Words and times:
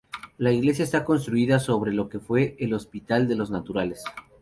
La 0.39 0.51
iglesia 0.51 0.81
está 0.83 1.05
construida 1.05 1.59
sobre 1.59 1.93
lo 1.93 2.09
que 2.09 2.17
fue 2.19 2.55
el 2.59 2.73
Hospital 2.73 3.27
de 3.27 3.35
los 3.35 3.51
Naturales. 3.51 4.03